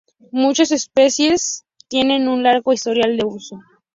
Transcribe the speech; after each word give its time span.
Muchas 0.31 0.71
especies 0.71 1.27
de 1.27 1.27
"Eryngium" 1.27 1.87
tienen 2.07 2.27
un 2.27 2.41
largo 2.41 2.73
historial 2.73 3.15
de 3.17 3.23
uso. 3.23 3.59